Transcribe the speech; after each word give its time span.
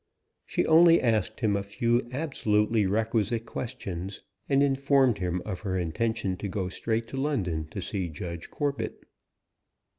She 0.47 0.65
only 0.65 0.99
asked 0.99 1.41
him 1.41 1.55
a 1.55 1.61
few 1.61 2.09
absolutely 2.11 2.87
requisite 2.87 3.45
questions; 3.45 4.23
and 4.49 4.63
informed 4.63 5.19
him 5.19 5.43
of 5.45 5.59
her 5.59 5.77
intention 5.77 6.37
to 6.37 6.47
go 6.47 6.69
straight 6.69 7.05
to 7.09 7.17
London 7.17 7.67
to 7.67 7.83
see 7.83 8.09
Judge 8.09 8.49
Corbet. 8.49 8.97